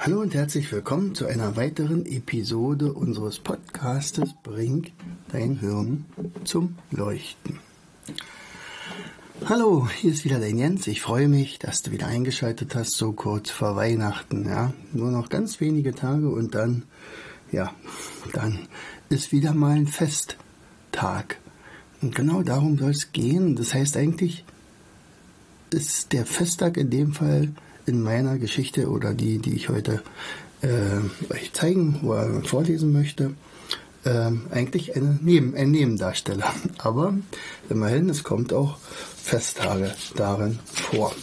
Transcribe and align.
Hallo 0.00 0.20
und 0.20 0.32
herzlich 0.32 0.70
willkommen 0.70 1.16
zu 1.16 1.26
einer 1.26 1.56
weiteren 1.56 2.06
Episode 2.06 2.92
unseres 2.92 3.40
Podcastes 3.40 4.32
Bring 4.44 4.92
dein 5.32 5.58
Hirn 5.58 6.04
zum 6.44 6.76
Leuchten. 6.92 7.58
Hallo, 9.46 9.88
hier 9.88 10.12
ist 10.12 10.24
wieder 10.24 10.38
dein 10.38 10.56
Jens. 10.56 10.86
Ich 10.86 11.02
freue 11.02 11.26
mich, 11.26 11.58
dass 11.58 11.82
du 11.82 11.90
wieder 11.90 12.06
eingeschaltet 12.06 12.76
hast, 12.76 12.92
so 12.92 13.10
kurz 13.10 13.50
vor 13.50 13.74
Weihnachten. 13.74 14.48
Ja, 14.48 14.72
nur 14.92 15.10
noch 15.10 15.30
ganz 15.30 15.60
wenige 15.60 15.92
Tage 15.92 16.30
und 16.30 16.54
dann, 16.54 16.84
ja, 17.50 17.74
dann 18.32 18.68
ist 19.08 19.32
wieder 19.32 19.52
mal 19.52 19.74
ein 19.74 19.88
Festtag. 19.88 21.40
Und 22.00 22.14
genau 22.14 22.44
darum 22.44 22.78
soll 22.78 22.90
es 22.90 23.10
gehen. 23.10 23.56
Das 23.56 23.74
heißt 23.74 23.96
eigentlich, 23.96 24.44
ist 25.70 26.12
der 26.12 26.24
Festtag 26.24 26.76
in 26.76 26.90
dem 26.90 27.12
Fall 27.12 27.48
in 27.88 28.02
meiner 28.02 28.38
Geschichte 28.38 28.88
oder 28.88 29.14
die, 29.14 29.38
die 29.38 29.54
ich 29.54 29.68
heute 29.68 30.02
äh, 30.62 31.32
euch 31.32 31.52
zeigen 31.52 32.00
oder 32.02 32.42
vorlesen 32.44 32.92
möchte, 32.92 33.32
äh, 34.04 34.30
eigentlich 34.50 34.96
eine 34.96 35.18
Neben, 35.22 35.54
ein 35.54 35.70
Nebendarsteller. 35.70 36.52
Aber 36.78 37.14
immerhin, 37.68 38.08
es 38.08 38.24
kommt 38.24 38.52
auch 38.52 38.78
Festtage 39.22 39.94
darin 40.16 40.58
vor. 40.72 41.14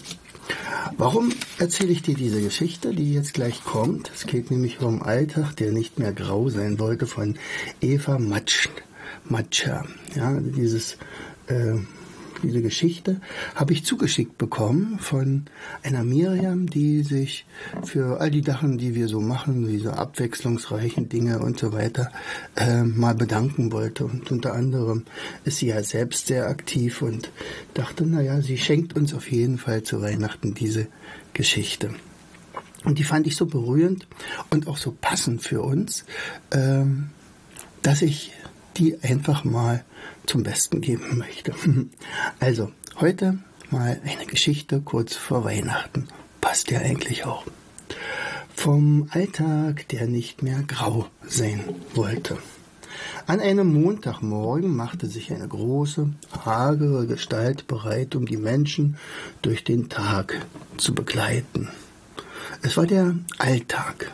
Warum 0.98 1.34
erzähle 1.58 1.92
ich 1.92 2.04
dir 2.04 2.14
diese 2.14 2.42
Geschichte, 2.42 2.94
die 2.94 3.14
jetzt 3.14 3.34
gleich 3.34 3.64
kommt? 3.64 4.12
Es 4.14 4.28
geht 4.28 4.52
nämlich 4.52 4.80
um 4.82 5.02
Alltag, 5.02 5.56
der 5.56 5.72
nicht 5.72 5.98
mehr 5.98 6.14
grau 6.14 6.50
sein 6.50 6.80
wollte, 6.80 7.08
von 7.08 7.38
Eva 7.82 8.20
Matsch, 8.20 8.70
Matscher. 9.24 9.86
Ja, 10.16 10.40
dieses 10.40 10.98
äh, 11.48 11.80
diese 12.46 12.62
Geschichte 12.62 13.20
habe 13.56 13.74
ich 13.74 13.84
zugeschickt 13.84 14.38
bekommen 14.38 15.00
von 15.00 15.46
einer 15.84 16.04
Miriam, 16.04 16.70
die 16.70 17.04
sich 17.04 17.46
für 17.84 18.22
all 18.22 18.32
die 18.32 18.44
Sachen, 18.44 18.78
die 18.78 18.96
wir 18.96 19.08
so 19.08 19.20
machen, 19.20 19.68
diese 19.68 19.98
abwechslungsreichen 19.98 21.10
Dinge 21.10 21.40
und 21.40 21.60
so 21.60 21.74
weiter, 21.74 22.12
äh, 22.56 22.84
mal 22.84 23.16
bedanken 23.16 23.72
wollte. 23.72 24.06
Und 24.06 24.32
unter 24.32 24.54
anderem 24.54 25.04
ist 25.44 25.58
sie 25.58 25.68
ja 25.68 25.84
selbst 25.84 26.28
sehr 26.28 26.48
aktiv 26.48 27.02
und 27.02 27.32
dachte, 27.74 28.06
naja, 28.06 28.42
sie 28.42 28.58
schenkt 28.58 28.96
uns 28.96 29.14
auf 29.14 29.32
jeden 29.32 29.58
Fall 29.58 29.84
zu 29.84 30.02
Weihnachten 30.02 30.54
diese 30.54 30.88
Geschichte. 31.34 31.96
Und 32.84 33.00
die 33.00 33.04
fand 33.04 33.26
ich 33.26 33.36
so 33.36 33.48
berührend 33.48 34.08
und 34.52 34.68
auch 34.68 34.78
so 34.78 34.96
passend 35.00 35.42
für 35.42 35.62
uns, 35.62 36.06
ähm, 36.52 37.10
dass 37.82 38.02
ich 38.02 38.32
die 38.78 39.02
einfach 39.02 39.44
mal 39.44 39.84
zum 40.26 40.44
Besten 40.44 40.82
geben 40.82 41.18
möchte. 41.18 41.54
Also, 42.40 42.72
heute 43.00 43.40
mal 43.70 44.00
eine 44.06 44.26
Geschichte 44.26 44.82
kurz 44.82 45.16
vor 45.16 45.44
Weihnachten. 45.44 46.08
Passt 46.42 46.72
ja 46.72 46.80
eigentlich 46.80 47.26
auch. 47.26 47.46
Vom 48.54 49.08
Alltag, 49.12 49.88
der 49.90 50.08
nicht 50.08 50.44
mehr 50.44 50.64
grau 50.64 51.08
sein 51.28 51.64
wollte. 51.94 52.38
An 53.28 53.40
einem 53.40 53.74
Montagmorgen 53.74 54.76
machte 54.76 55.08
sich 55.08 55.34
eine 55.34 55.48
große, 55.48 56.12
hagere 56.46 57.08
Gestalt 57.08 57.68
bereit, 57.68 58.16
um 58.16 58.26
die 58.26 58.38
Menschen 58.38 58.98
durch 59.42 59.64
den 59.64 59.90
Tag 59.90 60.46
zu 60.78 60.94
begleiten. 60.94 61.70
Es 62.62 62.78
war 62.78 62.86
der 62.86 63.16
Alltag, 63.38 64.12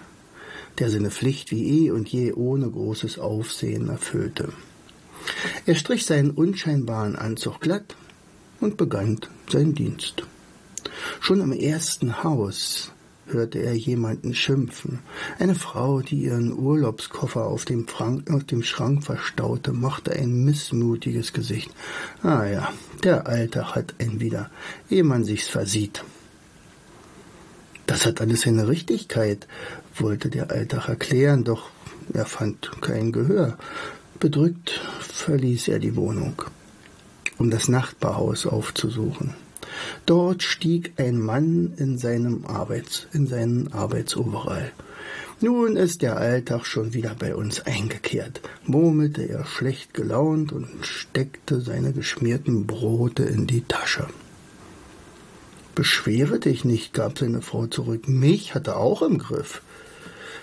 der 0.82 0.90
seine 0.90 1.12
Pflicht 1.12 1.52
wie 1.52 1.86
eh 1.86 1.92
und 1.92 2.10
je 2.10 2.34
ohne 2.34 2.70
großes 2.70 3.20
Aufsehen 3.20 3.88
erfüllte. 3.90 4.52
Er 5.68 5.76
strich 5.76 6.06
seinen 6.08 6.32
unscheinbaren 6.32 7.16
Anzug 7.16 7.62
glatt 7.62 7.96
und 8.60 8.78
begann 8.78 9.20
seinen 9.48 9.76
Dienst. 9.76 10.24
Schon 11.20 11.40
im 11.40 11.52
ersten 11.52 12.24
Haus 12.24 12.92
hörte 13.28 13.60
er 13.60 13.76
jemanden 13.76 14.34
schimpfen. 14.34 15.00
Eine 15.38 15.54
Frau, 15.54 16.02
die 16.02 16.24
ihren 16.24 16.52
Urlaubskoffer 16.52 17.46
auf 17.46 17.64
dem, 17.66 17.88
Frank 17.88 18.32
auf 18.32 18.44
dem 18.46 18.64
Schrank 18.64 19.04
verstaute, 19.04 19.74
machte 19.74 20.14
ein 20.14 20.44
missmutiges 20.44 21.32
Gesicht. 21.32 21.70
Ah 22.24 22.46
ja, 22.46 22.74
der 23.04 23.28
Alltag 23.28 23.76
hat 23.76 23.94
ihn 24.00 24.20
wieder, 24.20 24.50
ehe 24.90 25.04
man 25.04 25.24
sich's 25.24 25.48
versieht. 25.48 26.04
Das 27.92 28.06
hat 28.06 28.22
alles 28.22 28.44
seine 28.44 28.70
Richtigkeit, 28.70 29.48
wollte 29.98 30.30
der 30.30 30.50
Alltag 30.50 30.88
erklären, 30.88 31.44
doch 31.44 31.72
er 32.14 32.26
fand 32.26 32.72
kein 32.82 33.12
Gehör. 33.12 33.58
Bedrückt 34.18 34.80
verließ 35.02 35.68
er 35.68 35.80
die 35.80 35.98
Wohnung, 35.98 36.42
um 37.38 37.52
das 37.52 37.68
Nachbarhaus 37.68 38.46
aufzusuchen. 38.46 39.34
Dort 40.06 40.42
stieg 40.42 40.94
ein 40.96 41.20
Mann 41.20 41.74
in 41.76 41.98
seinem 41.98 42.46
Arbeits, 42.46 43.08
in 43.12 43.28
seinen 43.28 43.74
Arbeitsoverall. 43.74 44.72
Nun 45.42 45.76
ist 45.76 46.02
der 46.02 46.16
Alltag 46.16 46.66
schon 46.66 46.94
wieder 46.94 47.14
bei 47.20 47.36
uns 47.36 47.60
eingekehrt, 47.60 48.40
murmelte 48.64 49.28
er 49.28 49.44
schlecht 49.44 49.94
gelaunt 49.94 50.54
und 50.54 50.70
steckte 50.86 51.60
seine 51.60 51.92
geschmierten 51.92 52.68
Brote 52.68 53.24
in 53.24 53.48
die 53.48 53.66
Tasche. 53.68 54.08
Beschwere 55.76 56.40
dich 56.40 56.66
nicht, 56.66 56.94
gab 56.94 57.18
seine 57.18 57.42
Frau 57.42 57.68
zurück. 57.68 58.08
Mich 58.08 58.56
hat 58.56 58.68
er 58.68 58.78
auch 58.78 59.02
im 59.02 59.18
Griff. 59.18 59.62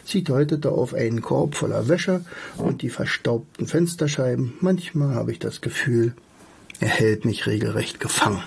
Sie 0.05 0.25
deutete 0.25 0.71
auf 0.71 0.95
einen 0.95 1.21
Korb 1.21 1.55
voller 1.55 1.87
Wäsche 1.89 2.25
und 2.57 2.81
die 2.81 2.89
verstaubten 2.89 3.67
Fensterscheiben. 3.67 4.55
Manchmal 4.61 5.15
habe 5.15 5.33
ich 5.33 5.39
das 5.39 5.61
Gefühl, 5.61 6.15
er 6.81 6.89
hält 6.89 7.27
mich 7.27 7.47
regelrecht 7.47 8.01
gefangen. 8.01 8.43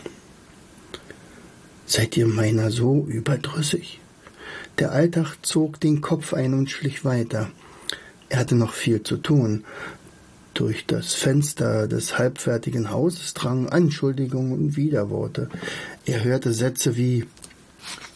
Seid 1.85 2.17
ihr 2.17 2.25
meiner 2.25 2.71
so 2.71 3.05
überdrüssig? 3.05 3.99
Der 4.79 4.91
Alltag 4.91 5.35
zog 5.43 5.79
den 5.79 6.01
Kopf 6.01 6.33
ein 6.33 6.53
und 6.53 6.71
schlich 6.71 7.05
weiter. 7.05 7.51
Er 8.29 8.39
hatte 8.39 8.55
noch 8.55 8.73
viel 8.73 9.03
zu 9.03 9.17
tun. 9.17 9.65
Durch 10.53 10.85
das 10.85 11.13
Fenster 11.13 11.87
des 11.87 12.17
halbfertigen 12.17 12.91
Hauses 12.91 13.33
drangen 13.33 13.69
Anschuldigungen 13.69 14.51
und 14.53 14.75
Widerworte. 14.75 15.49
Er 16.05 16.23
hörte 16.23 16.53
Sätze 16.53 16.97
wie 16.97 17.25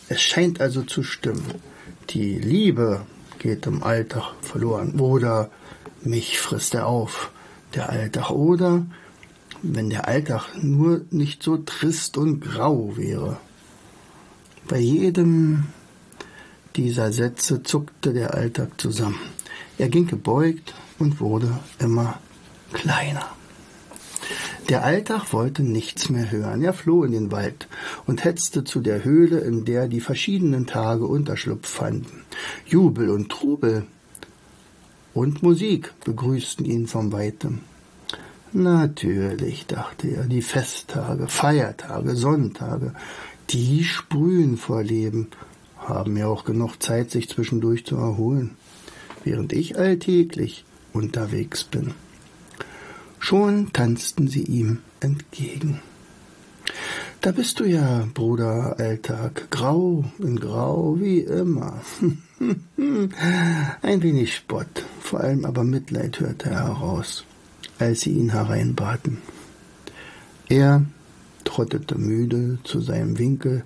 Es 0.10 0.22
scheint 0.22 0.60
also 0.60 0.84
zu 0.84 1.02
stimmen. 1.02 1.46
Die 2.10 2.38
Liebe 2.38 3.02
geht 3.40 3.66
im 3.66 3.84
Alltag 3.84 4.34
verloren. 4.42 5.00
Oder 5.00 5.50
mich 6.04 6.40
frisst 6.40 6.76
er 6.76 6.88
auf, 6.88 7.32
der 7.74 7.90
Alltag. 7.90 8.30
Oder 8.32 8.86
wenn 9.62 9.90
der 9.90 10.08
Alltag 10.08 10.50
nur 10.62 11.02
nicht 11.10 11.42
so 11.42 11.58
trist 11.58 12.18
und 12.18 12.42
grau 12.42 12.98
wäre. 12.98 13.38
Bei 14.68 14.80
jedem 14.80 15.66
dieser 16.76 17.12
Sätze 17.12 17.64
zuckte 17.64 18.14
der 18.14 18.34
Alltag 18.34 18.80
zusammen. 18.80 19.20
Er 19.78 19.90
ging 19.90 20.08
gebeugt 20.08 20.74
und 21.00 21.20
wurde 21.20 21.60
immer 21.80 22.20
kleiner. 22.76 23.26
Der 24.70 24.84
Alltag 24.84 25.34
wollte 25.34 25.64
nichts 25.64 26.10
mehr 26.10 26.32
hören. 26.32 26.64
Er 26.64 26.74
floh 26.74 27.04
in 27.04 27.12
den 27.12 27.32
Wald 27.32 27.68
und 28.06 28.24
hetzte 28.24 28.64
zu 28.64 28.82
der 28.82 29.04
Höhle, 29.04 29.40
in 29.40 29.66
der 29.66 29.88
die 29.88 30.02
verschiedenen 30.02 30.68
Tage 30.68 31.06
Unterschlupf 31.06 31.68
fanden. 31.68 32.24
Jubel 32.66 33.10
und 33.10 33.30
Trubel 33.30 33.86
und 35.14 35.44
Musik 35.44 35.94
begrüßten 36.04 36.66
ihn 36.66 36.88
vom 36.88 37.12
Weitem. 37.12 37.62
Natürlich, 38.54 39.68
dachte 39.68 40.08
er, 40.08 40.24
die 40.24 40.42
Festtage, 40.42 41.28
Feiertage, 41.28 42.16
Sonntage, 42.16 42.94
die 43.50 43.84
sprühen 43.84 44.58
vor 44.58 44.82
Leben, 44.82 45.28
haben 45.78 46.18
ja 46.18 46.28
auch 46.28 46.44
genug 46.44 46.82
Zeit, 46.82 47.12
sich 47.12 47.30
zwischendurch 47.30 47.86
zu 47.86 47.98
erholen, 47.98 48.56
während 49.24 49.54
ich 49.54 49.78
alltäglich 49.78 50.66
unterwegs 50.94 51.64
bin. 51.64 51.94
Schon 53.20 53.74
tanzten 53.74 54.28
sie 54.28 54.44
ihm 54.44 54.80
entgegen. 55.00 55.82
Da 57.22 57.32
bist 57.32 57.60
du 57.60 57.66
ja, 57.66 58.08
Bruder 58.14 58.76
Alltag, 58.78 59.50
grau 59.50 60.06
in 60.20 60.40
grau 60.40 60.98
wie 61.00 61.22
immer. 61.22 61.82
Ein 63.82 64.04
wenig 64.04 64.36
Spott, 64.36 64.86
vor 65.00 65.22
allem 65.22 65.46
aber 65.46 65.64
Mitleid 65.64 66.20
hörte 66.20 66.50
er 66.50 66.66
heraus, 66.66 67.26
als 67.80 68.02
sie 68.02 68.12
ihn 68.12 68.32
hereinbaten. 68.32 69.18
Er 70.48 70.86
trottete 71.46 71.98
müde 71.98 72.60
zu 72.64 72.82
seinem 72.82 73.18
Winkel 73.18 73.64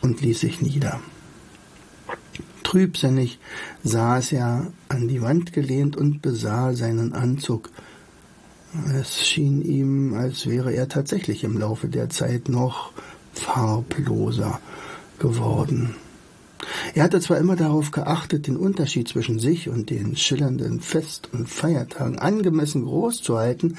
und 0.00 0.20
ließ 0.20 0.40
sich 0.40 0.62
nieder. 0.62 1.00
Trübsinnig 2.62 3.38
saß 3.82 4.32
er 4.32 4.72
an 4.88 5.08
die 5.08 5.20
Wand 5.20 5.52
gelehnt 5.52 5.96
und 5.96 6.22
besah 6.22 6.72
seinen 6.72 7.12
Anzug. 7.12 7.70
Es 8.92 9.24
schien 9.24 9.62
ihm, 9.62 10.14
als 10.14 10.46
wäre 10.46 10.72
er 10.72 10.88
tatsächlich 10.88 11.44
im 11.44 11.58
Laufe 11.58 11.88
der 11.88 12.10
Zeit 12.10 12.48
noch 12.48 12.92
farbloser 13.32 14.60
geworden. 15.20 15.94
Er 16.94 17.04
hatte 17.04 17.20
zwar 17.20 17.38
immer 17.38 17.54
darauf 17.54 17.92
geachtet, 17.92 18.46
den 18.46 18.56
Unterschied 18.56 19.06
zwischen 19.08 19.38
sich 19.38 19.68
und 19.68 19.90
den 19.90 20.16
schillernden 20.16 20.80
Fest- 20.80 21.28
und 21.32 21.48
Feiertagen 21.48 22.18
angemessen 22.18 22.84
groß 22.84 23.22
zu 23.22 23.38
halten, 23.38 23.76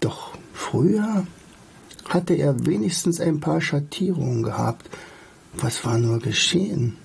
doch 0.00 0.36
früher 0.52 1.26
hatte 2.08 2.34
er 2.34 2.66
wenigstens 2.66 3.20
ein 3.20 3.40
paar 3.40 3.60
Schattierungen 3.60 4.42
gehabt. 4.42 4.88
Was 5.54 5.84
war 5.84 5.98
nur 5.98 6.18
geschehen? 6.18 6.96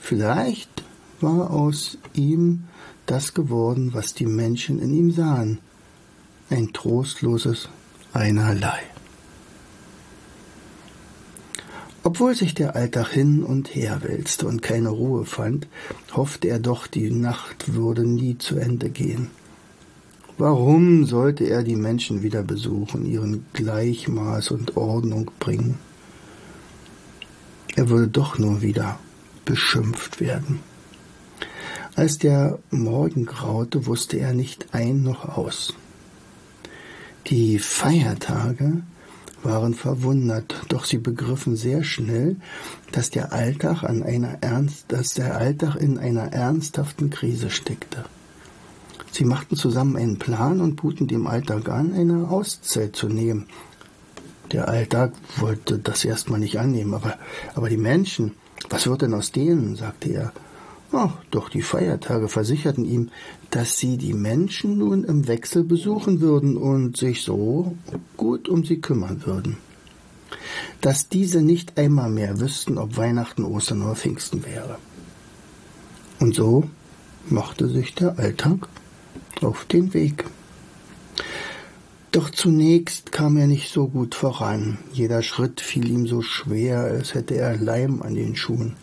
Vielleicht 0.00 0.82
war 1.20 1.50
aus 1.50 1.98
ihm 2.14 2.64
das 3.06 3.34
geworden, 3.34 3.90
was 3.92 4.14
die 4.14 4.26
Menschen 4.26 4.80
in 4.80 4.92
ihm 4.92 5.12
sahen, 5.12 5.58
ein 6.52 6.72
trostloses 6.72 7.68
Einerlei. 8.12 8.80
Obwohl 12.04 12.34
sich 12.34 12.54
der 12.54 12.76
Alltag 12.76 13.08
hin 13.08 13.42
und 13.42 13.74
her 13.74 14.02
wälzte 14.02 14.46
und 14.46 14.60
keine 14.60 14.90
Ruhe 14.90 15.24
fand, 15.24 15.66
hoffte 16.12 16.48
er 16.48 16.58
doch, 16.58 16.86
die 16.86 17.10
Nacht 17.10 17.74
würde 17.74 18.04
nie 18.04 18.36
zu 18.36 18.56
Ende 18.56 18.90
gehen. 18.90 19.30
Warum 20.36 21.06
sollte 21.06 21.44
er 21.44 21.62
die 21.62 21.76
Menschen 21.76 22.22
wieder 22.22 22.42
besuchen, 22.42 23.06
ihren 23.06 23.46
Gleichmaß 23.52 24.50
und 24.50 24.76
Ordnung 24.76 25.30
bringen? 25.38 25.78
Er 27.76 27.88
würde 27.88 28.08
doch 28.08 28.38
nur 28.38 28.60
wieder 28.60 28.98
beschimpft 29.44 30.20
werden. 30.20 30.60
Als 31.94 32.18
der 32.18 32.58
Morgen 32.70 33.24
graute, 33.24 33.86
wusste 33.86 34.18
er 34.18 34.32
nicht 34.34 34.74
ein 34.74 35.02
noch 35.02 35.36
aus. 35.36 35.74
Die 37.28 37.58
Feiertage 37.58 38.82
waren 39.42 39.74
verwundert, 39.74 40.54
doch 40.68 40.84
sie 40.84 40.98
begriffen 40.98 41.56
sehr 41.56 41.84
schnell, 41.84 42.36
dass 42.90 43.10
der 43.10 43.32
Alltag 43.32 43.84
an 43.84 44.02
einer 44.02 44.38
ernst, 44.40 44.86
dass 44.88 45.10
der 45.10 45.36
Alltag 45.36 45.76
in 45.76 45.98
einer 45.98 46.32
ernsthaften 46.32 47.10
Krise 47.10 47.50
steckte. 47.50 48.04
Sie 49.12 49.24
machten 49.24 49.56
zusammen 49.56 49.96
einen 49.96 50.18
Plan 50.18 50.60
und 50.60 50.76
boten 50.76 51.06
dem 51.06 51.26
Alltag 51.26 51.68
an, 51.68 51.92
eine 51.94 52.28
Auszeit 52.28 52.96
zu 52.96 53.08
nehmen. 53.08 53.46
Der 54.50 54.68
Alltag 54.68 55.12
wollte 55.36 55.78
das 55.78 56.04
erstmal 56.04 56.40
nicht 56.40 56.58
annehmen, 56.58 56.94
aber, 56.94 57.18
aber 57.54 57.68
die 57.68 57.76
Menschen, 57.76 58.32
was 58.68 58.86
wird 58.86 59.02
denn 59.02 59.14
aus 59.14 59.32
denen? 59.32 59.76
sagte 59.76 60.10
er. 60.10 60.32
Ach, 60.94 61.16
doch 61.30 61.48
die 61.48 61.62
Feiertage 61.62 62.28
versicherten 62.28 62.84
ihm, 62.84 63.08
dass 63.48 63.78
sie 63.78 63.96
die 63.96 64.12
Menschen 64.12 64.76
nun 64.76 65.04
im 65.04 65.26
Wechsel 65.26 65.64
besuchen 65.64 66.20
würden 66.20 66.58
und 66.58 66.98
sich 66.98 67.22
so 67.22 67.74
gut 68.18 68.46
um 68.48 68.64
sie 68.64 68.80
kümmern 68.80 69.24
würden. 69.24 69.56
Dass 70.82 71.08
diese 71.08 71.40
nicht 71.40 71.78
einmal 71.78 72.10
mehr 72.10 72.40
wüssten, 72.40 72.76
ob 72.76 72.98
Weihnachten, 72.98 73.44
Ostern 73.44 73.82
oder 73.82 73.96
Pfingsten 73.96 74.44
wäre. 74.44 74.78
Und 76.20 76.34
so 76.34 76.64
machte 77.30 77.68
sich 77.68 77.94
der 77.94 78.18
Alltag 78.18 78.68
auf 79.40 79.64
den 79.64 79.94
Weg. 79.94 80.26
Doch 82.10 82.28
zunächst 82.28 83.12
kam 83.12 83.38
er 83.38 83.46
nicht 83.46 83.72
so 83.72 83.88
gut 83.88 84.14
voran. 84.14 84.76
Jeder 84.92 85.22
Schritt 85.22 85.62
fiel 85.62 85.88
ihm 85.88 86.06
so 86.06 86.20
schwer, 86.20 86.80
als 86.80 87.14
hätte 87.14 87.36
er 87.36 87.56
Leim 87.56 88.02
an 88.02 88.14
den 88.14 88.36
Schuhen. 88.36 88.76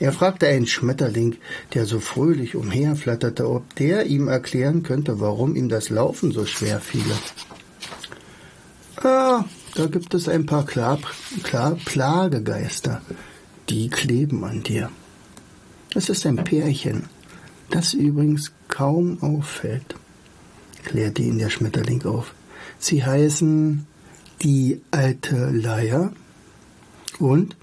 Er 0.00 0.12
fragte 0.12 0.46
einen 0.46 0.66
Schmetterling, 0.66 1.36
der 1.74 1.84
so 1.84 1.98
fröhlich 1.98 2.54
umherflatterte, 2.54 3.48
ob 3.48 3.74
der 3.74 4.06
ihm 4.06 4.28
erklären 4.28 4.84
könnte, 4.84 5.20
warum 5.20 5.56
ihm 5.56 5.68
das 5.68 5.90
Laufen 5.90 6.30
so 6.30 6.46
schwer 6.46 6.80
fiele. 6.80 7.14
Ah, 9.02 9.44
da 9.74 9.86
gibt 9.86 10.14
es 10.14 10.28
ein 10.28 10.46
paar 10.46 10.64
Klar, 10.64 10.98
Klar 11.42 11.76
Plagegeister, 11.84 13.02
die 13.68 13.88
kleben 13.88 14.44
an 14.44 14.62
dir. 14.62 14.90
Es 15.94 16.08
ist 16.08 16.26
ein 16.26 16.36
Pärchen, 16.36 17.04
das 17.70 17.92
übrigens 17.94 18.52
kaum 18.68 19.20
auffällt, 19.20 19.96
klärte 20.84 21.22
ihn 21.22 21.38
der 21.38 21.50
Schmetterling 21.50 22.04
auf. 22.04 22.34
Sie 22.78 23.04
heißen 23.04 23.86
die 24.42 24.80
alte 24.92 25.50
Leier 25.50 26.12
und 27.18 27.56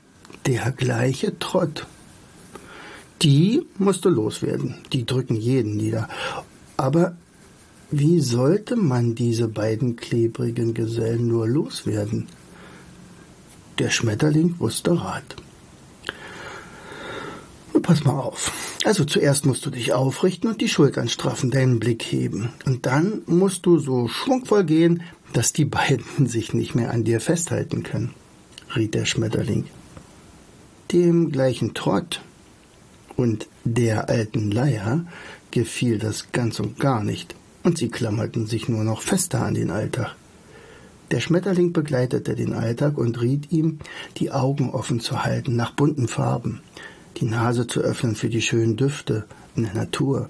der 0.45 0.71
gleiche 0.71 1.39
Trott 1.39 1.87
die 3.21 3.65
musste 3.77 4.09
loswerden. 4.09 4.75
Die 4.93 5.05
drücken 5.05 5.35
jeden 5.35 5.77
nieder. 5.77 6.07
Aber 6.77 7.15
wie 7.91 8.19
sollte 8.19 8.75
man 8.75 9.15
diese 9.15 9.47
beiden 9.47 9.95
klebrigen 9.95 10.73
Gesellen 10.73 11.27
nur 11.27 11.47
loswerden? 11.47 12.27
Der 13.79 13.89
Schmetterling 13.89 14.55
wusste 14.59 14.99
Rat. 14.99 15.35
Pass 17.81 18.03
mal 18.03 18.19
auf. 18.19 18.51
Also 18.83 19.05
zuerst 19.05 19.45
musst 19.45 19.65
du 19.65 19.69
dich 19.69 19.93
aufrichten 19.93 20.49
und 20.49 20.59
die 20.59 20.69
Schultern 20.69 21.07
straffen, 21.07 21.51
deinen 21.51 21.79
Blick 21.79 22.03
heben. 22.03 22.49
Und 22.65 22.85
dann 22.85 23.21
musst 23.27 23.65
du 23.65 23.77
so 23.77 24.07
schwungvoll 24.07 24.63
gehen, 24.63 25.03
dass 25.33 25.53
die 25.53 25.65
beiden 25.65 26.05
sich 26.27 26.53
nicht 26.53 26.73
mehr 26.73 26.91
an 26.91 27.03
dir 27.03 27.19
festhalten 27.19 27.83
können, 27.83 28.11
riet 28.75 28.95
der 28.95 29.05
Schmetterling. 29.05 29.65
Dem 30.91 31.31
gleichen 31.31 31.73
Trott 31.73 32.21
und 33.15 33.47
der 33.63 34.09
alten 34.09 34.51
Leier 34.51 35.05
gefiel 35.51 35.99
das 35.99 36.31
ganz 36.31 36.59
und 36.59 36.79
gar 36.79 37.03
nicht, 37.03 37.35
und 37.63 37.77
sie 37.77 37.89
klammerten 37.89 38.45
sich 38.47 38.67
nur 38.67 38.83
noch 38.83 39.01
fester 39.01 39.43
an 39.43 39.53
den 39.53 39.71
Alltag. 39.71 40.15
Der 41.11 41.19
Schmetterling 41.19 41.71
begleitete 41.71 42.35
den 42.35 42.53
Alltag 42.53 42.97
und 42.97 43.21
riet 43.21 43.51
ihm, 43.51 43.79
die 44.17 44.31
Augen 44.31 44.71
offen 44.71 44.99
zu 44.99 45.23
halten 45.23 45.55
nach 45.55 45.71
bunten 45.71 46.07
Farben, 46.07 46.61
die 47.17 47.25
Nase 47.25 47.67
zu 47.67 47.81
öffnen 47.81 48.15
für 48.15 48.29
die 48.29 48.41
schönen 48.41 48.75
Düfte 48.75 49.25
in 49.55 49.63
der 49.63 49.75
Natur 49.75 50.29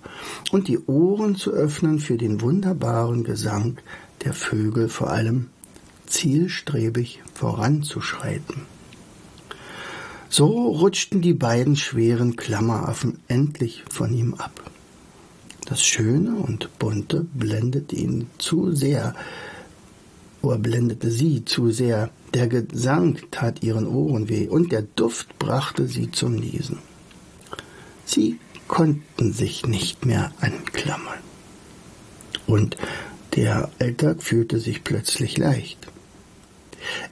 und 0.52 0.68
die 0.68 0.80
Ohren 0.86 1.36
zu 1.36 1.52
öffnen 1.52 2.00
für 2.00 2.18
den 2.18 2.42
wunderbaren 2.42 3.24
Gesang 3.24 3.78
der 4.24 4.34
Vögel, 4.34 4.90
vor 4.90 5.10
allem 5.10 5.48
zielstrebig 6.08 7.22
voranzuschreiten. 7.34 8.75
So 10.38 10.68
rutschten 10.68 11.21
die 11.21 11.33
beiden 11.33 11.78
schweren 11.78 12.36
Klammeraffen 12.36 13.19
endlich 13.30 13.86
von 13.90 14.14
ihm 14.14 14.33
ab. 14.33 14.69
Das 15.66 15.81
Schöne 15.81 16.36
und 16.36 16.78
Bunte 16.78 17.26
blendete 17.33 17.95
ihn 17.95 18.28
zu 18.38 18.74
sehr, 18.74 19.16
oder 20.42 20.57
blendete 20.57 21.09
sie 21.09 21.45
zu 21.45 21.71
sehr. 21.71 22.09
Der 22.33 22.50
Gesang 22.50 23.18
tat 23.31 23.64
ihren 23.64 23.88
Ohren 23.88 24.28
weh 24.28 24.50
und 24.50 24.74
der 24.74 24.81
Duft 24.81 25.40
brachte 25.40 25.88
sie 25.88 26.12
zum 26.12 26.36
Niesen. 26.36 26.80
Sie 28.04 28.38
konnten 28.68 29.31
sich 29.31 29.66
nicht 29.66 30.06
mehr 30.06 30.33
anklammern. 30.42 31.19
Und 32.45 32.76
der 33.38 33.69
Alltag 33.80 34.21
fühlte 34.21 34.59
sich 34.59 34.83
plötzlich 34.83 35.38
leicht. 35.38 35.80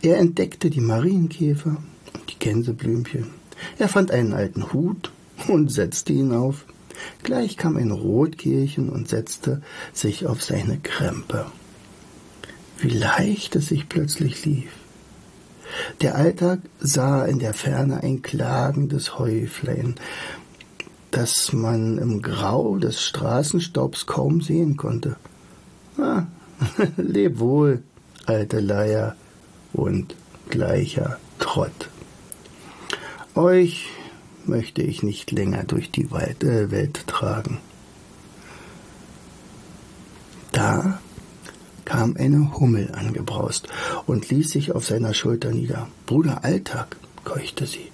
Er 0.02 0.18
entdeckte 0.18 0.70
die 0.70 0.82
Marienkäfer, 0.82 1.82
die 2.30 2.40
Gänseblümchen. 2.40 3.32
Er 3.78 3.88
fand 3.88 4.12
einen 4.12 4.34
alten 4.34 4.74
Hut 4.74 5.12
und 5.48 5.72
setzte 5.72 6.14
ihn 6.14 6.34
auf. 6.34 6.66
Gleich 7.24 7.58
kam 7.58 7.78
ein 7.78 7.92
Rotkehlchen 7.92 8.90
und 8.90 9.10
setzte 9.10 9.62
sich 9.94 10.28
auf 10.28 10.44
seine 10.44 10.78
Krempe. 10.78 11.46
Wie 12.80 12.90
leicht 12.90 13.56
es 13.56 13.68
sich 13.68 13.90
plötzlich 13.90 14.46
lief. 14.46 14.72
Der 16.02 16.16
Alltag 16.16 16.60
sah 16.80 17.26
in 17.26 17.40
der 17.40 17.54
Ferne 17.54 18.04
ein 18.04 18.22
klagendes 18.22 19.18
Häuflein, 19.18 19.96
das 21.10 21.54
man 21.54 21.98
im 21.98 22.22
Grau 22.22 22.78
des 22.78 23.02
Straßenstaubs 23.02 24.06
kaum 24.06 24.42
sehen 24.42 24.78
konnte. 24.78 25.16
Ah, 25.98 26.24
leb 26.98 27.40
wohl, 27.40 27.84
alte 28.26 28.60
Leier 28.60 29.16
und 29.74 30.16
gleicher 30.50 31.18
Trott. 31.40 31.90
Euch 33.36 33.88
möchte 34.46 34.84
ich 34.84 35.02
nicht 35.02 35.32
länger 35.32 35.64
durch 35.64 35.90
die 35.90 36.04
äh, 36.04 36.72
Welt 36.72 37.08
tragen. 37.08 37.58
Da 40.52 41.00
kam 41.84 42.16
eine 42.16 42.54
Hummel 42.60 42.92
angebraust 42.94 43.68
und 44.06 44.30
ließ 44.30 44.52
sich 44.52 44.72
auf 44.74 44.86
seiner 44.86 45.16
Schulter 45.16 45.52
nieder. 45.52 45.88
Bruder 46.06 46.44
Alltag, 46.44 46.98
keuchte 47.24 47.66
sie. 47.66 47.92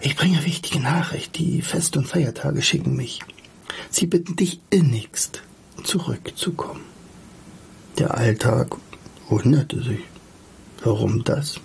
Ich 0.00 0.14
bringe 0.14 0.44
wichtige 0.44 0.80
Nachricht. 0.80 1.36
Die 1.38 1.60
Fest- 1.60 1.96
und 1.96 2.06
Feiertage 2.06 2.62
schicken 2.62 2.94
mich. 2.94 3.20
Sie 3.90 4.06
bitten 4.06 4.36
dich 4.36 4.60
innigst, 4.70 5.42
zurückzukommen. 5.82 6.82
Der 7.98 8.14
Alltag 8.14 8.76
wunderte 9.28 9.82
sich. 9.82 10.04
Warum 10.84 11.24
das? 11.24 11.58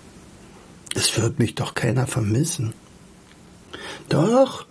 Es 0.96 1.16
wird 1.16 1.38
mich 1.38 1.54
doch 1.54 1.74
keiner 1.74 2.08
vermissen. 2.08 2.74
Doch, 4.08 4.66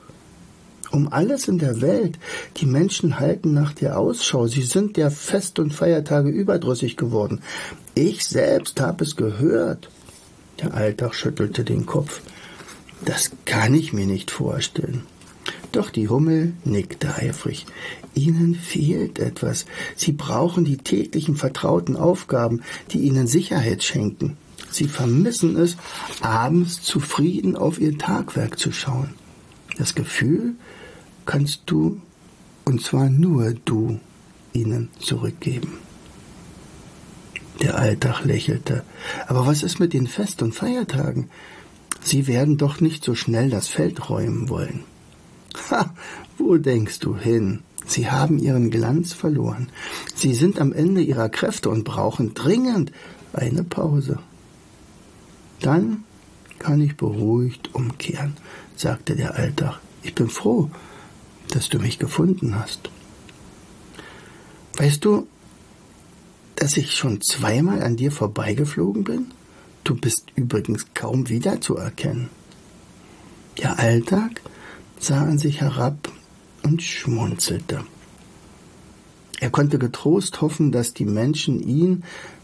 um 0.91 1.11
alles 1.11 1.47
in 1.47 1.57
der 1.57 1.81
Welt. 1.81 2.19
Die 2.57 2.65
Menschen 2.65 3.19
halten 3.19 3.53
nach 3.53 3.73
dir 3.73 3.97
Ausschau. 3.97 4.47
Sie 4.47 4.61
sind 4.61 4.95
der 4.95 5.11
Fest- 5.11 5.59
und 5.59 5.73
Feiertage 5.73 6.29
überdrüssig 6.29 6.97
geworden. 6.97 7.41
Ich 7.95 8.25
selbst 8.25 8.79
habe 8.79 9.03
es 9.03 9.15
gehört. 9.15 9.89
Der 10.61 10.73
Alltag 10.75 11.15
schüttelte 11.15 11.63
den 11.63 11.85
Kopf. 11.85 12.21
Das 13.05 13.31
kann 13.45 13.73
ich 13.73 13.91
mir 13.91 14.05
nicht 14.05 14.31
vorstellen. 14.31 15.03
Doch 15.71 15.89
die 15.89 16.07
Hummel 16.07 16.53
nickte 16.63 17.15
eifrig. 17.15 17.65
Ihnen 18.13 18.53
fehlt 18.53 19.17
etwas. 19.17 19.65
Sie 19.95 20.11
brauchen 20.11 20.63
die 20.63 20.77
täglichen 20.77 21.35
vertrauten 21.35 21.97
Aufgaben, 21.97 22.61
die 22.91 22.99
Ihnen 22.99 23.25
Sicherheit 23.25 23.83
schenken. 23.83 24.37
Sie 24.71 24.87
vermissen 24.87 25.55
es, 25.55 25.77
abends 26.21 26.81
zufrieden 26.81 27.55
auf 27.55 27.79
Ihr 27.79 27.97
Tagwerk 27.97 28.57
zu 28.59 28.71
schauen. 28.71 29.13
Das 29.77 29.95
Gefühl 29.95 30.55
kannst 31.25 31.63
du, 31.67 32.01
und 32.65 32.81
zwar 32.81 33.09
nur 33.09 33.53
du, 33.65 33.99
ihnen 34.53 34.89
zurückgeben. 34.99 35.73
Der 37.61 37.77
Alltag 37.77 38.23
lächelte. 38.25 38.83
Aber 39.27 39.45
was 39.45 39.63
ist 39.63 39.79
mit 39.79 39.93
den 39.93 40.07
Fest- 40.07 40.41
und 40.41 40.53
Feiertagen? 40.55 41.29
Sie 42.03 42.27
werden 42.27 42.57
doch 42.57 42.81
nicht 42.81 43.03
so 43.03 43.15
schnell 43.15 43.49
das 43.49 43.67
Feld 43.67 44.09
räumen 44.09 44.49
wollen. 44.49 44.83
Ha, 45.69 45.93
wo 46.37 46.57
denkst 46.57 46.99
du 46.99 47.15
hin? 47.15 47.61
Sie 47.85 48.09
haben 48.09 48.39
ihren 48.39 48.69
Glanz 48.69 49.13
verloren. 49.13 49.69
Sie 50.15 50.33
sind 50.33 50.59
am 50.59 50.73
Ende 50.73 51.01
ihrer 51.01 51.29
Kräfte 51.29 51.69
und 51.69 51.83
brauchen 51.83 52.33
dringend 52.33 52.91
eine 53.33 53.63
Pause. 53.63 54.19
Dann 55.63 56.03
kann 56.59 56.81
ich 56.81 56.97
beruhigt 56.97 57.73
umkehren, 57.73 58.35
sagte 58.75 59.15
der 59.15 59.35
Alltag. 59.35 59.79
Ich 60.03 60.13
bin 60.13 60.29
froh, 60.29 60.69
dass 61.49 61.69
du 61.69 61.79
mich 61.79 61.99
gefunden 61.99 62.59
hast. 62.59 62.89
Weißt 64.75 65.05
du, 65.05 65.25
dass 66.55 66.75
ich 66.75 66.91
schon 66.91 67.21
zweimal 67.21 67.81
an 67.81 67.95
dir 67.95 68.11
vorbeigeflogen 68.11 69.05
bin? 69.05 69.31
Du 69.85 69.95
bist 69.95 70.25
übrigens 70.35 70.87
kaum 70.93 71.29
wiederzuerkennen. 71.29 72.29
Der 73.57 73.79
Alltag 73.79 74.41
sah 74.99 75.21
an 75.23 75.37
sich 75.37 75.61
herab 75.61 76.11
und 76.63 76.83
schmunzelte. 76.83 77.85
Er 79.39 79.49
konnte 79.49 79.79
getrost 79.79 80.41
hoffen, 80.41 80.73
dass 80.73 80.93
die 80.93 81.05
Menschen 81.05 81.61
ihn 81.61 82.03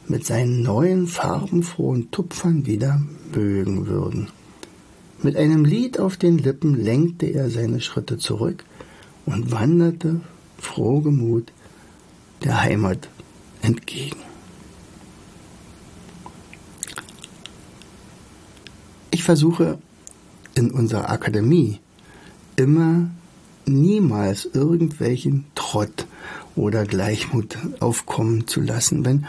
mit 0.10 0.26
seinen 0.26 0.64
neuen 0.64 1.08
farbenfrohen 1.08 2.12
Tupfern 2.12 2.66
wieder 2.66 3.02
mögen 3.34 3.88
würden. 3.88 4.30
Mit 5.22 5.36
einem 5.38 5.66
Lied 5.66 6.00
auf 6.00 6.18
den 6.18 6.38
Lippen 6.38 6.76
lenkte 6.76 7.28
er 7.28 7.50
seine 7.50 7.80
Schritte 7.80 8.18
zurück 8.18 8.64
und 9.26 9.52
wanderte 9.52 10.22
frohgemut 10.58 11.52
der 12.44 12.62
Heimat 12.62 13.10
entgegen. 13.62 14.20
Ich 19.12 19.24
versuche 19.24 19.78
in 20.56 20.72
unserer 20.72 21.10
Akademie 21.10 21.80
immer 22.56 23.10
niemals 23.70 24.50
irgendwelchen 24.54 25.46
Trott 25.56 26.06
oder 26.60 26.86
Gleichmut 26.86 27.58
aufkommen 27.80 28.48
zu 28.48 28.60
lassen. 28.60 29.06
Wenn, 29.06 29.26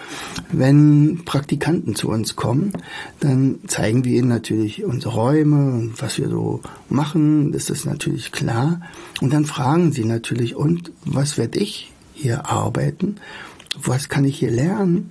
wenn 0.50 1.22
Praktikanten 1.24 1.94
zu 1.94 2.08
uns 2.08 2.34
kommen, 2.34 2.72
dann 3.20 3.60
zeigen 3.68 4.04
wir 4.04 4.18
ihnen 4.18 4.28
natürlich 4.28 4.84
unsere 4.84 5.14
Räume 5.14 5.72
und 5.72 6.02
was 6.02 6.18
wir 6.18 6.28
so 6.28 6.60
machen, 6.88 7.52
das 7.52 7.70
ist 7.70 7.84
natürlich 7.84 8.32
klar. 8.32 8.80
Und 9.20 9.32
dann 9.32 9.44
fragen 9.44 9.92
sie 9.92 10.04
natürlich, 10.04 10.56
und 10.56 10.90
was 11.04 11.38
werde 11.38 11.60
ich 11.60 11.92
hier 12.14 12.50
arbeiten? 12.50 13.16
Was 13.80 14.08
kann 14.08 14.24
ich 14.24 14.38
hier 14.38 14.50
lernen? 14.50 15.10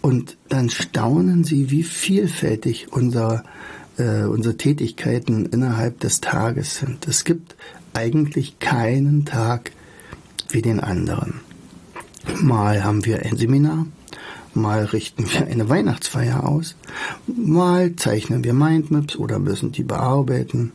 Und 0.00 0.36
dann 0.48 0.68
staunen 0.68 1.44
sie, 1.44 1.70
wie 1.70 1.84
vielfältig 1.84 2.88
unser, 2.90 3.44
äh, 3.98 4.24
unsere 4.24 4.56
Tätigkeiten 4.56 5.46
innerhalb 5.46 6.00
des 6.00 6.20
Tages 6.20 6.78
sind. 6.78 7.06
Es 7.06 7.22
gibt 7.22 7.54
eigentlich 7.94 8.58
keinen 8.58 9.24
Tag 9.24 9.72
wie 10.48 10.62
den 10.62 10.80
anderen. 10.80 11.40
Mal 12.40 12.84
haben 12.84 13.04
wir 13.04 13.22
ein 13.22 13.36
Seminar, 13.36 13.86
mal 14.54 14.84
richten 14.84 15.30
wir 15.30 15.46
eine 15.46 15.68
Weihnachtsfeier 15.68 16.46
aus, 16.46 16.76
mal 17.26 17.96
zeichnen 17.96 18.44
wir 18.44 18.54
Mindmaps 18.54 19.16
oder 19.16 19.38
müssen 19.38 19.72
die 19.72 19.82
bearbeiten, 19.82 20.72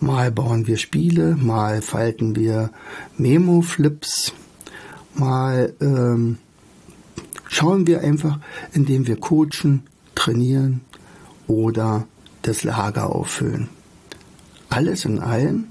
mal 0.00 0.30
bauen 0.30 0.66
wir 0.66 0.78
Spiele, 0.78 1.36
mal 1.36 1.82
falten 1.82 2.34
wir 2.34 2.70
Memo-Flips, 3.18 4.32
mal 5.14 5.74
ähm, 5.80 6.38
schauen 7.48 7.86
wir 7.86 8.00
einfach, 8.00 8.38
indem 8.72 9.06
wir 9.06 9.16
coachen, 9.16 9.82
trainieren 10.14 10.80
oder 11.46 12.06
das 12.42 12.64
Lager 12.64 13.14
auffüllen. 13.14 13.68
Alles 14.68 15.04
in 15.04 15.20
allem 15.20 15.66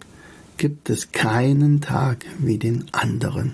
gibt 0.57 0.89
es 0.89 1.11
keinen 1.11 1.81
Tag 1.81 2.25
wie 2.39 2.57
den 2.57 2.85
anderen 2.91 3.53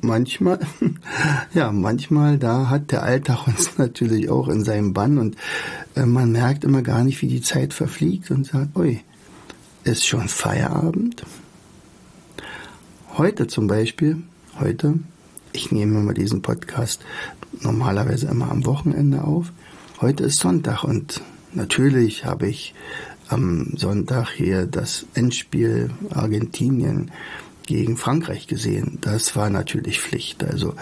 manchmal, 0.00 0.60
ja, 1.54 1.72
manchmal, 1.72 2.38
da 2.38 2.68
hat 2.68 2.92
der 2.92 3.02
Alltag 3.02 3.46
uns 3.46 3.78
natürlich 3.78 4.30
auch 4.30 4.48
in 4.48 4.64
seinem 4.64 4.92
Bann 4.92 5.18
und 5.18 5.36
äh, 5.94 6.06
man 6.06 6.32
merkt 6.32 6.64
immer 6.64 6.82
gar 6.82 7.04
nicht, 7.04 7.22
wie 7.22 7.28
die 7.28 7.42
Zeit 7.42 7.72
verfliegt 7.72 8.30
und 8.30 8.46
sagt, 8.46 8.76
ui, 8.76 9.00
ist 9.84 10.06
schon 10.06 10.28
Feierabend. 10.28 11.24
Heute 13.16 13.46
zum 13.46 13.66
Beispiel, 13.66 14.22
heute, 14.58 14.98
ich 15.52 15.70
nehme 15.70 16.00
mal 16.00 16.14
diesen 16.14 16.42
Podcast 16.42 17.04
normalerweise 17.60 18.26
immer 18.26 18.50
am 18.50 18.66
Wochenende 18.66 19.22
auf. 19.22 19.52
Heute 20.00 20.24
ist 20.24 20.38
Sonntag 20.38 20.82
und 20.82 21.20
natürlich 21.52 22.24
habe 22.24 22.48
ich 22.48 22.74
am 23.34 23.76
Sonntag 23.76 24.30
hier 24.30 24.66
das 24.66 25.06
Endspiel 25.14 25.90
Argentinien 26.10 27.10
gegen 27.66 27.96
Frankreich 27.96 28.46
gesehen. 28.46 28.98
Das 29.00 29.36
war 29.36 29.50
natürlich 29.50 30.00
Pflicht. 30.00 30.44
Also 30.44 30.74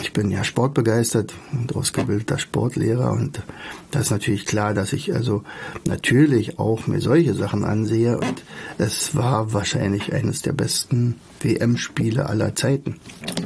ich 0.00 0.12
bin 0.12 0.30
ja 0.30 0.42
sportbegeistert 0.42 1.34
und 1.52 1.74
ausgebildeter 1.76 2.38
Sportlehrer 2.38 3.12
und 3.12 3.42
da 3.90 4.00
ist 4.00 4.10
natürlich 4.10 4.46
klar, 4.46 4.74
dass 4.74 4.92
ich 4.92 5.14
also 5.14 5.44
natürlich 5.84 6.58
auch 6.58 6.86
mir 6.86 7.00
solche 7.00 7.34
Sachen 7.34 7.64
ansehe 7.64 8.18
und 8.18 8.42
es 8.78 9.14
war 9.14 9.52
wahrscheinlich 9.52 10.12
eines 10.12 10.42
der 10.42 10.52
besten 10.52 11.16
WM-Spiele 11.40 12.26
aller 12.26 12.54
Zeiten. 12.54 12.96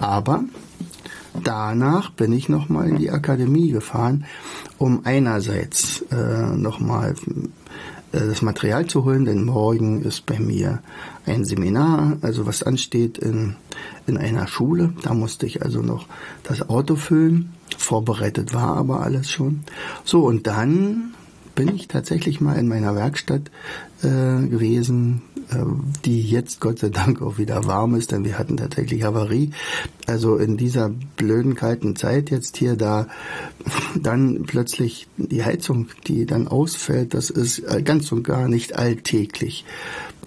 Aber 0.01 0.45
danach 1.43 2.11
bin 2.11 2.33
ich 2.33 2.49
nochmal 2.49 2.89
in 2.89 2.99
die 2.99 3.11
Akademie 3.11 3.71
gefahren, 3.71 4.25
um 4.79 5.03
einerseits 5.05 6.03
äh, 6.11 6.57
nochmal 6.57 7.15
äh, 8.13 8.19
das 8.19 8.43
Material 8.43 8.87
zu 8.87 9.05
holen, 9.05 9.25
denn 9.25 9.45
morgen 9.45 10.03
ist 10.03 10.27
bei 10.27 10.39
mir 10.39 10.83
ein 11.27 11.45
Seminar, 11.45 12.17
also 12.23 12.47
was 12.47 12.63
ansteht 12.63 13.19
in, 13.19 13.57
in 14.07 14.17
einer 14.17 14.47
Schule. 14.47 14.95
Da 15.03 15.15
musste 15.15 15.47
ich 15.47 15.63
also 15.63 15.83
noch 15.83 16.07
das 16.43 16.69
Auto 16.69 16.97
füllen. 16.97 17.53
Vorbereitet 17.77 18.55
war 18.55 18.77
aber 18.77 19.03
alles 19.03 19.31
schon. 19.31 19.61
So, 20.05 20.25
und 20.25 20.47
dann 20.47 21.15
bin 21.59 21.75
ich 21.75 21.89
tatsächlich 21.89 22.41
mal 22.41 22.55
in 22.55 22.69
meiner 22.69 22.95
Werkstatt 22.95 23.51
äh, 24.05 24.47
gewesen, 24.47 25.23
äh, 25.51 25.57
die 26.05 26.23
jetzt 26.23 26.61
Gott 26.61 26.79
sei 26.79 26.89
Dank 26.89 27.21
auch 27.21 27.37
wieder 27.37 27.67
warm 27.67 27.97
ist, 27.97 28.13
denn 28.13 28.25
wir 28.25 28.39
hatten 28.39 28.57
tatsächlich 28.57 29.03
Havarie. 29.03 29.51
Also 30.07 30.37
in 30.37 30.57
dieser 30.57 30.89
blöden 31.17 31.57
kalten 31.57 31.97
Zeit 31.97 32.31
jetzt 32.31 32.59
hier 32.59 32.77
da 32.77 33.09
dann 34.01 34.45
plötzlich 34.45 35.09
die 35.17 35.43
Heizung, 35.43 35.89
die 36.07 36.27
dann 36.27 36.47
ausfällt, 36.47 37.13
das 37.13 37.29
ist 37.29 37.59
äh, 37.59 37.83
ganz 37.83 38.13
und 38.13 38.23
gar 38.23 38.47
nicht 38.47 38.79
alltäglich. 38.79 39.65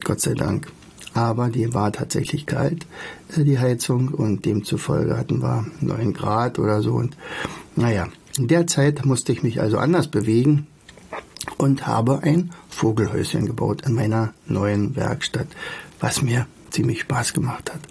Gott 0.03 0.19
sei 0.19 0.33
Dank. 0.33 0.67
Aber 1.13 1.47
die 1.47 1.73
war 1.73 1.93
tatsächlich 1.93 2.45
kalt, 2.45 2.85
äh, 3.37 3.45
die 3.45 3.57
Heizung, 3.57 4.09
und 4.09 4.43
demzufolge 4.43 5.17
hatten 5.17 5.41
wir 5.41 5.65
neun 5.79 6.11
Grad 6.11 6.59
oder 6.59 6.81
so. 6.81 6.91
Und 6.91 7.15
naja, 7.77 8.09
in 8.37 8.49
der 8.49 8.67
Zeit 8.67 9.05
musste 9.05 9.31
ich 9.31 9.43
mich 9.43 9.61
also 9.61 9.77
anders 9.77 10.09
bewegen 10.09 10.67
und 11.57 11.87
habe 11.87 12.23
ein 12.23 12.51
Vogelhäuschen 12.69 13.45
gebaut 13.45 13.85
in 13.85 13.93
meiner 13.93 14.33
neuen 14.47 14.95
Werkstatt, 14.95 15.47
was 15.99 16.21
mir 16.21 16.47
ziemlich 16.69 17.01
Spaß 17.01 17.33
gemacht 17.33 17.71
hat. 17.73 17.81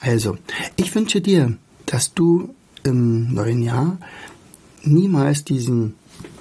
Also, 0.00 0.36
ich 0.76 0.94
wünsche 0.94 1.20
dir, 1.20 1.56
dass 1.86 2.14
du 2.14 2.54
im 2.82 3.32
neuen 3.34 3.62
Jahr 3.62 3.98
niemals 4.82 5.44
diesen 5.44 5.94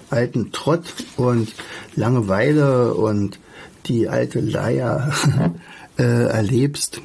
alten 0.09 0.51
Trott 0.51 0.83
und 1.17 1.53
Langeweile 1.95 2.93
und 2.93 3.39
die 3.85 4.09
alte 4.09 4.39
Leier 4.39 5.13
äh, 5.97 6.03
erlebst. 6.03 7.01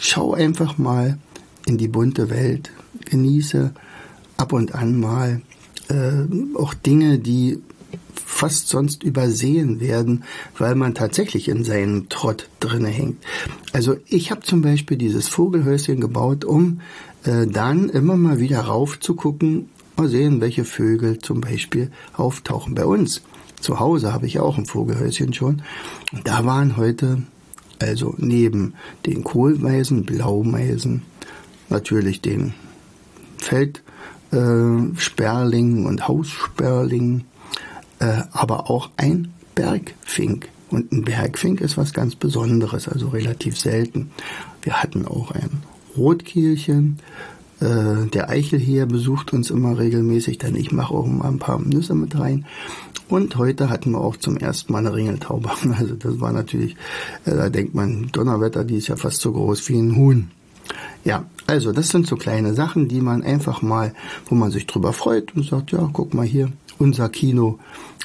Schau 0.00 0.34
einfach 0.34 0.78
mal 0.78 1.18
in 1.66 1.78
die 1.78 1.88
bunte 1.88 2.30
Welt, 2.30 2.70
genieße 3.04 3.72
ab 4.36 4.52
und 4.52 4.74
an 4.74 5.00
mal 5.00 5.42
äh, 5.88 6.56
auch 6.56 6.74
Dinge, 6.74 7.18
die 7.18 7.62
fast 8.38 8.68
sonst 8.68 9.02
übersehen 9.02 9.80
werden, 9.80 10.22
weil 10.56 10.76
man 10.76 10.94
tatsächlich 10.94 11.48
in 11.48 11.64
seinem 11.64 12.08
Trott 12.08 12.48
drinne 12.60 12.86
hängt. 12.86 13.16
Also 13.72 13.96
ich 14.06 14.30
habe 14.30 14.42
zum 14.42 14.62
Beispiel 14.62 14.96
dieses 14.96 15.26
Vogelhäuschen 15.26 16.00
gebaut, 16.00 16.44
um 16.44 16.80
äh, 17.24 17.48
dann 17.48 17.88
immer 17.88 18.16
mal 18.16 18.38
wieder 18.38 18.60
rauf 18.60 19.00
zu 19.00 19.16
gucken, 19.16 19.70
mal 19.96 20.08
sehen, 20.08 20.40
welche 20.40 20.64
Vögel 20.64 21.18
zum 21.18 21.40
Beispiel 21.40 21.90
auftauchen 22.12 22.76
bei 22.76 22.86
uns. 22.86 23.22
Zu 23.60 23.80
Hause 23.80 24.12
habe 24.12 24.26
ich 24.26 24.38
auch 24.38 24.56
ein 24.56 24.66
Vogelhäuschen 24.66 25.34
schon. 25.34 25.62
Da 26.22 26.44
waren 26.44 26.76
heute 26.76 27.24
also 27.80 28.14
neben 28.18 28.74
den 29.04 29.24
Kohlmeisen, 29.24 30.04
Blaumeisen, 30.04 31.02
natürlich 31.70 32.20
den 32.20 32.54
Feldsperlingen 33.38 35.84
äh, 35.84 35.88
und 35.88 36.06
Haussperlingen, 36.06 37.24
äh, 37.98 38.22
aber 38.32 38.70
auch 38.70 38.90
ein 38.96 39.32
Bergfink. 39.54 40.48
Und 40.70 40.92
ein 40.92 41.04
Bergfink 41.04 41.60
ist 41.60 41.76
was 41.76 41.92
ganz 41.92 42.14
Besonderes, 42.14 42.88
also 42.88 43.08
relativ 43.08 43.58
selten. 43.58 44.10
Wir 44.62 44.82
hatten 44.82 45.06
auch 45.06 45.30
ein 45.30 45.62
Rotkehlchen. 45.96 46.98
Äh, 47.60 48.06
der 48.12 48.28
Eichelheer 48.28 48.86
besucht 48.86 49.32
uns 49.32 49.50
immer 49.50 49.78
regelmäßig, 49.78 50.38
denn 50.38 50.54
ich 50.54 50.70
mache 50.70 50.94
auch 50.94 51.06
mal 51.06 51.28
ein 51.28 51.38
paar 51.38 51.58
Nüsse 51.60 51.94
mit 51.94 52.18
rein. 52.18 52.44
Und 53.08 53.36
heute 53.36 53.70
hatten 53.70 53.92
wir 53.92 54.00
auch 54.00 54.16
zum 54.18 54.36
ersten 54.36 54.72
Mal 54.72 54.80
eine 54.80 54.94
Ringeltaube. 54.94 55.50
Also 55.78 55.94
das 55.94 56.20
war 56.20 56.32
natürlich, 56.32 56.76
äh, 57.24 57.34
da 57.34 57.48
denkt 57.48 57.74
man, 57.74 58.08
Donnerwetter, 58.12 58.64
die 58.64 58.76
ist 58.76 58.88
ja 58.88 58.96
fast 58.96 59.20
so 59.20 59.32
groß 59.32 59.68
wie 59.68 59.78
ein 59.78 59.96
Huhn. 59.96 60.30
Ja, 61.08 61.24
also 61.46 61.72
das 61.72 61.88
sind 61.88 62.06
so 62.06 62.16
kleine 62.16 62.52
Sachen, 62.52 62.86
die 62.86 63.00
man 63.00 63.22
einfach 63.22 63.62
mal, 63.62 63.94
wo 64.26 64.34
man 64.34 64.50
sich 64.50 64.66
drüber 64.66 64.92
freut 64.92 65.34
und 65.34 65.46
sagt, 65.46 65.72
ja, 65.72 65.88
guck 65.90 66.12
mal 66.12 66.26
hier, 66.26 66.52
unser 66.78 67.08
Kino 67.08 67.58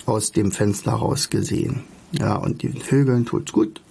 aus 0.06 0.32
dem 0.32 0.54
Fenster 0.54 0.94
raus 0.94 1.30
gesehen. 1.30 1.82
Ja, 2.14 2.38
und 2.38 2.64
den 2.64 2.78
Vögeln 2.78 3.26
tut's 3.26 3.52
gut. 3.52 3.82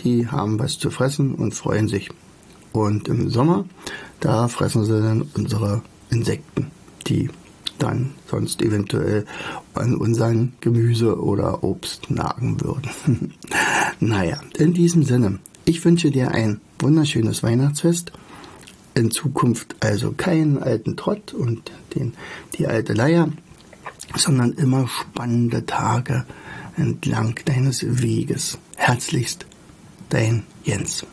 Die 0.00 0.26
haben 0.26 0.58
was 0.58 0.80
zu 0.80 0.90
fressen 0.90 1.36
und 1.36 1.54
freuen 1.54 1.86
sich. 1.86 2.10
Und 2.72 3.06
im 3.06 3.30
Sommer, 3.30 3.66
da 4.18 4.48
fressen 4.48 4.84
sie 4.84 5.00
dann 5.00 5.30
unsere 5.36 5.82
Insekten, 6.10 6.72
die 7.06 7.30
dann 7.78 8.14
sonst 8.28 8.62
eventuell 8.62 9.26
an 9.74 9.94
unseren 9.94 10.54
Gemüse 10.60 11.22
oder 11.22 11.62
Obst 11.62 12.10
nagen 12.10 12.60
würden. 12.60 13.32
naja, 14.00 14.40
in 14.58 14.74
diesem 14.74 15.04
Sinne, 15.04 15.38
ich 15.64 15.84
wünsche 15.84 16.10
dir 16.10 16.32
ein 16.32 16.60
wunderschönes 16.80 17.44
Weihnachtsfest. 17.44 18.10
In 18.96 19.10
Zukunft 19.10 19.76
also 19.80 20.12
keinen 20.12 20.62
alten 20.62 20.96
Trott 20.96 21.34
und 21.34 21.70
den, 21.94 22.14
die 22.54 22.66
alte 22.66 22.94
Leier, 22.94 23.28
sondern 24.16 24.54
immer 24.54 24.88
spannende 24.88 25.66
Tage 25.66 26.24
entlang 26.78 27.34
deines 27.44 27.84
Weges. 28.02 28.56
Herzlichst, 28.76 29.44
dein 30.08 30.44
Jens. 30.64 31.04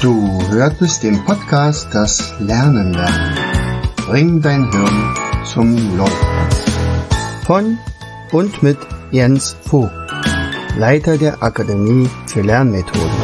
Du 0.00 0.48
hörtest 0.48 1.02
den 1.02 1.24
Podcast 1.24 1.88
Das 1.92 2.34
Lernen 2.38 2.92
lernen. 2.92 3.92
Bring 4.06 4.40
dein 4.40 4.70
Hirn 4.70 5.14
zum 5.44 5.96
Laufen. 5.96 6.14
Von 7.46 7.78
und 8.30 8.62
mit 8.62 8.78
Jens 9.10 9.56
Vogt, 9.64 9.92
Leiter 10.78 11.18
der 11.18 11.42
Akademie 11.42 12.08
für 12.26 12.42
Lernmethoden. 12.42 13.23